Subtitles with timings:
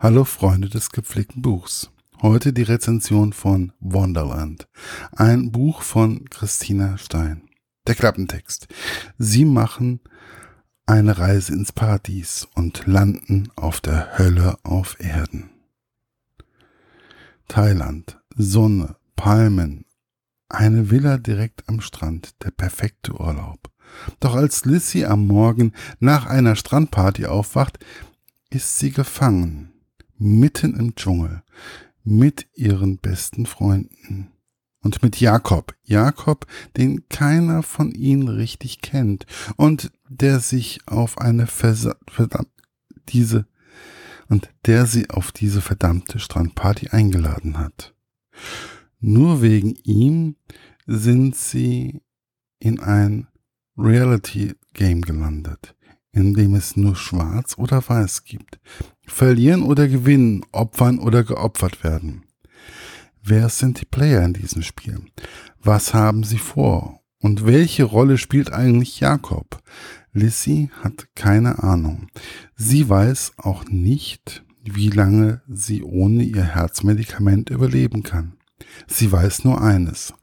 [0.00, 1.90] Hallo Freunde des gepflegten Buchs.
[2.22, 4.68] Heute die Rezension von Wonderland,
[5.10, 7.48] ein Buch von Christina Stein.
[7.84, 8.68] Der Klappentext.
[9.18, 9.98] Sie machen
[10.86, 15.50] eine Reise ins Paradies und landen auf der Hölle auf Erden.
[17.48, 19.84] Thailand, Sonne, Palmen,
[20.48, 23.68] eine Villa direkt am Strand, der perfekte Urlaub.
[24.20, 27.80] Doch als Lissy am Morgen nach einer Strandparty aufwacht,
[28.48, 29.72] ist sie gefangen
[30.18, 31.42] mitten im Dschungel
[32.04, 34.32] mit ihren besten Freunden
[34.82, 35.74] und mit Jakob.
[35.84, 36.46] Jakob,
[36.76, 42.50] den keiner von ihnen richtig kennt und der sich auf eine Versa verdammt,
[43.08, 43.46] diese
[44.28, 47.94] und der sie auf diese verdammte Strandparty eingeladen hat.
[49.00, 50.36] Nur wegen ihm
[50.86, 52.02] sind sie
[52.58, 53.28] in ein
[53.76, 55.74] Reality Game gelandet
[56.12, 58.58] in dem es nur schwarz oder weiß gibt.
[59.08, 62.24] Verlieren oder gewinnen, opfern oder geopfert werden.
[63.22, 65.00] Wer sind die Player in diesem Spiel?
[65.60, 67.00] Was haben sie vor?
[67.20, 69.60] Und welche Rolle spielt eigentlich Jakob?
[70.12, 72.08] Lissy hat keine Ahnung.
[72.54, 78.34] Sie weiß auch nicht, wie lange sie ohne ihr Herzmedikament überleben kann.
[78.86, 80.14] Sie weiß nur eines.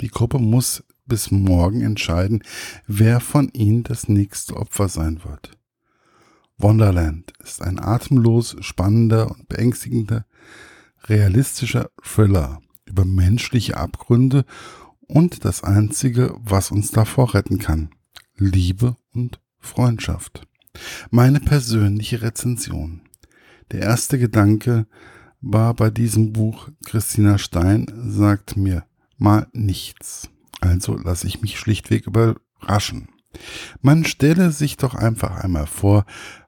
[0.00, 2.42] Die Gruppe muss bis morgen entscheiden,
[2.86, 5.58] wer von ihnen das nächste Opfer sein wird.
[6.58, 10.26] Wonderland ist ein atemlos spannender und beängstigender,
[11.04, 14.44] realistischer Thriller über menschliche Abgründe
[15.00, 17.90] und das Einzige, was uns davor retten kann,
[18.36, 20.46] Liebe und Freundschaft.
[21.10, 23.02] Meine persönliche Rezension.
[23.70, 24.86] Der erste Gedanke
[25.40, 28.84] war bei diesem Buch, Christina Stein sagt mir
[29.18, 30.30] mal nichts.
[30.60, 33.08] Also lasse ich mich schlichtweg überraschen.
[33.80, 36.04] Man stelle sich doch einfach einmal vor,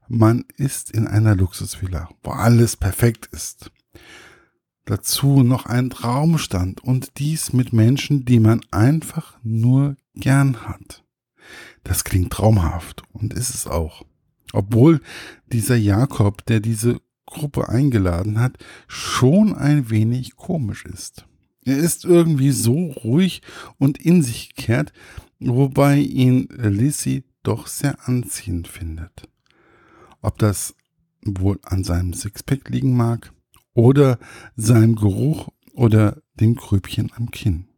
[0.09, 3.71] man ist in einer Luxusvilla, wo alles perfekt ist.
[4.85, 11.05] Dazu noch ein Traumstand und dies mit Menschen, die man einfach nur gern hat.
[11.85, 14.05] Das klingt traumhaft und ist es auch.
[14.53, 15.01] Obwohl
[15.53, 21.27] dieser Jakob, der diese Gruppe eingeladen hat, schon ein wenig komisch ist.
[21.65, 23.41] Er ist irgendwie so ruhig
[23.79, 24.93] und in sich gekehrt,
[25.41, 29.29] wobei ihn Lissy doch sehr anziehend findet.
[30.25, 30.75] Ob das
[31.23, 33.33] wohl an seinem Sixpack liegen mag
[33.75, 34.19] oder
[34.57, 37.69] seinem Geruch oder dem Grübchen am Kinn.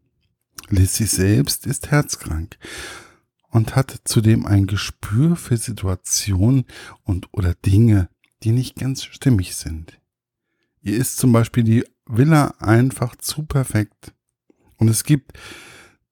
[0.68, 2.56] Lissy selbst ist herzkrank
[3.48, 6.66] und hat zudem ein Gespür für Situationen
[7.02, 8.08] und oder Dinge,
[8.44, 9.98] die nicht ganz stimmig sind.
[10.82, 14.12] Ihr ist zum Beispiel die Villa einfach zu perfekt.
[14.76, 15.32] Und es gibt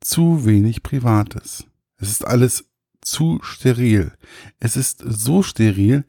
[0.00, 1.64] zu wenig Privates.
[1.98, 2.64] Es ist alles
[3.06, 4.12] zu steril.
[4.58, 6.04] Es ist so steril,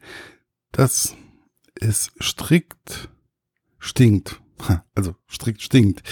[0.72, 1.14] dass
[1.74, 3.10] es strikt
[3.78, 4.40] stinkt.
[4.94, 6.02] Also strikt stinkt.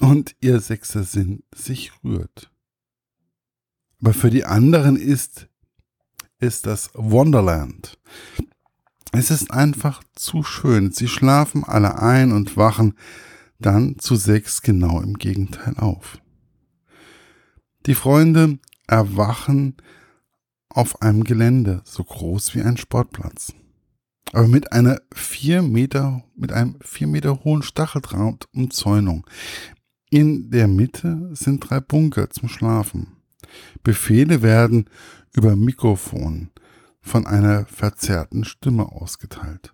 [0.00, 2.50] Und ihr sechster Sinn sich rührt.
[4.00, 5.48] Aber für die anderen ist,
[6.40, 7.98] ist das Wonderland.
[9.12, 10.90] Es ist einfach zu schön.
[10.90, 12.94] Sie schlafen alle ein und wachen
[13.60, 16.18] dann zu sechs genau im Gegenteil auf.
[17.86, 19.76] Die Freunde erwachen
[20.74, 23.54] auf einem Gelände so groß wie ein Sportplatz.
[24.32, 29.26] Aber mit einer vier Meter, mit einem vier Meter hohen Stacheldrahtumzäunung.
[30.10, 33.16] In der Mitte sind drei Bunker zum Schlafen.
[33.82, 34.90] Befehle werden
[35.32, 36.50] über Mikrofon
[37.00, 39.72] von einer verzerrten Stimme ausgeteilt.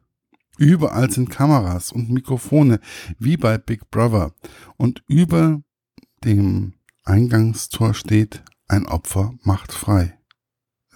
[0.59, 2.81] Überall sind Kameras und Mikrofone,
[3.19, 4.35] wie bei Big Brother,
[4.77, 5.63] und über
[6.23, 6.75] dem
[7.05, 10.20] Eingangstor steht, ein Opfer macht frei.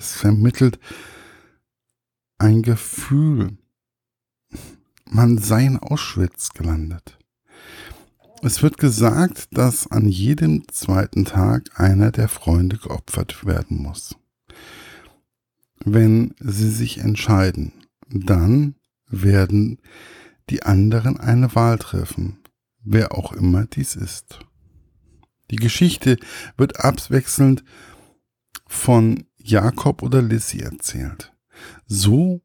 [0.04, 0.78] Es vermittelt
[2.38, 3.56] ein Gefühl,
[5.06, 7.19] man sei in Auschwitz gelandet.
[8.42, 14.16] Es wird gesagt, dass an jedem zweiten Tag einer der Freunde geopfert werden muss
[15.84, 17.72] wenn sie sich entscheiden,
[18.09, 18.75] dann
[19.09, 19.81] werden
[20.51, 22.39] die anderen eine Wahl treffen,
[22.83, 24.41] wer auch immer dies ist.
[25.51, 26.16] Die Geschichte
[26.56, 27.65] wird abwechselnd
[28.66, 31.32] von Jakob oder Lissy erzählt,
[31.86, 32.41] so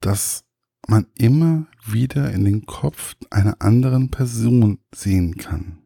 [0.00, 0.44] dass
[0.88, 5.78] man immer wieder in den Kopf einer anderen Person sehen kann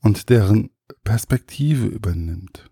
[0.00, 0.70] und deren
[1.04, 2.70] Perspektive übernimmt.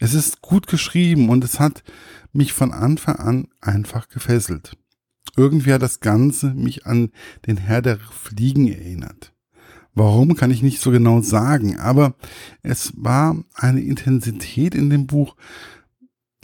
[0.00, 1.84] Es ist gut geschrieben und es hat
[2.32, 4.76] mich von Anfang an einfach gefesselt.
[5.36, 7.12] Irgendwie hat das Ganze mich an
[7.46, 9.32] den Herr der Fliegen erinnert.
[9.94, 12.14] Warum kann ich nicht so genau sagen, aber
[12.62, 15.36] es war eine Intensität in dem Buch,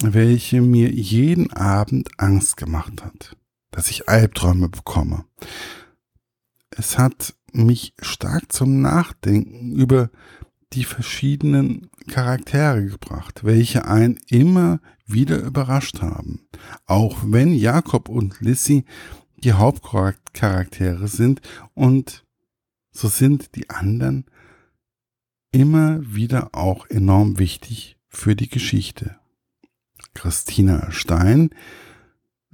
[0.02, 3.36] welche mir jeden Abend Angst gemacht hat.
[3.72, 5.26] dass ich Albträume bekomme.
[6.70, 10.08] Es hat mich stark zum Nachdenken über
[10.72, 16.48] die verschiedenen Charaktere gebracht, welche einen immer wieder überrascht haben.
[16.86, 18.84] Auch wenn Jakob und Lissy
[19.36, 21.40] die Hauptcharaktere sind
[21.74, 22.24] und
[22.90, 24.24] so sind die anderen
[25.52, 29.18] immer wieder auch enorm wichtig für die Geschichte.
[30.16, 31.50] Christina Stein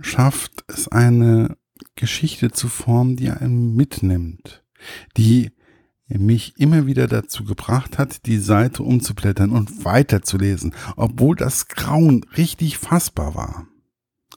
[0.00, 1.56] schafft es eine
[1.94, 4.64] Geschichte zu formen, die einen mitnimmt,
[5.16, 5.52] die
[6.08, 12.78] mich immer wieder dazu gebracht hat, die Seite umzublättern und weiterzulesen, obwohl das Grauen richtig
[12.78, 13.68] fassbar war.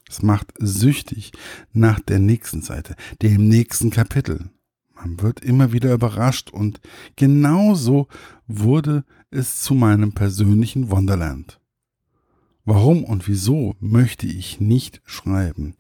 [0.08, 1.32] Es macht süchtig
[1.74, 4.52] nach der nächsten Seite, dem nächsten Kapitel.
[4.94, 6.80] Man wird immer wieder überrascht und
[7.16, 8.08] genauso
[8.48, 11.60] wurde es zu meinem persönlichen Wonderland.
[12.66, 15.76] Warum und wieso möchte ich nicht schreiben,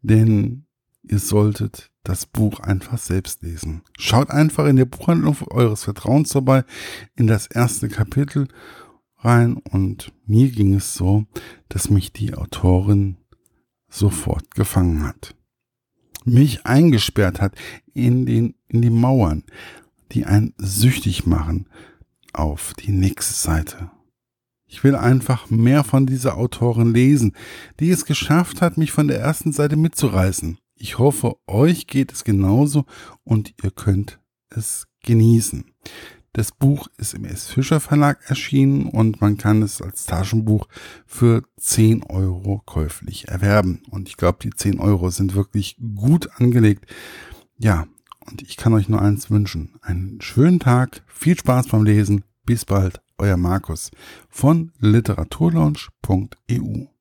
[0.00, 0.64] denn
[1.02, 3.82] ihr solltet das Buch einfach selbst lesen.
[3.98, 6.64] Schaut einfach in der Buchhandlung eures Vertrauens dabei
[7.14, 8.48] in das erste Kapitel
[9.18, 11.26] rein und mir ging es so,
[11.68, 13.18] dass mich die Autorin
[13.90, 15.34] sofort gefangen hat.
[16.24, 17.54] Mich eingesperrt hat
[17.92, 19.44] in den, in die Mauern,
[20.12, 21.68] die einen süchtig machen
[22.32, 23.90] auf die nächste Seite.
[24.72, 27.32] Ich will einfach mehr von dieser Autorin lesen,
[27.80, 30.58] die es geschafft hat, mich von der ersten Seite mitzureißen.
[30.76, 32.84] Ich hoffe, euch geht es genauso
[33.24, 35.64] und ihr könnt es genießen.
[36.34, 37.48] Das Buch ist im S.
[37.48, 40.68] Fischer Verlag erschienen und man kann es als Taschenbuch
[41.04, 43.82] für 10 Euro käuflich erwerben.
[43.90, 46.86] Und ich glaube, die 10 Euro sind wirklich gut angelegt.
[47.58, 47.88] Ja,
[48.24, 49.74] und ich kann euch nur eins wünschen.
[49.82, 52.22] Einen schönen Tag, viel Spaß beim Lesen.
[52.46, 53.92] Bis bald, euer Markus
[54.28, 56.99] von literaturlaunch.eu.